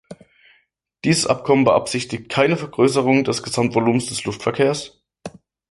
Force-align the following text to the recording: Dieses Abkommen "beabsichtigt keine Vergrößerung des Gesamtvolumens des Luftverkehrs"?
Dieses 1.03 1.27
Abkommen 1.27 1.63
"beabsichtigt 1.63 2.27
keine 2.27 2.57
Vergrößerung 2.57 3.23
des 3.23 3.43
Gesamtvolumens 3.43 4.07
des 4.07 4.23
Luftverkehrs"? 4.23 4.99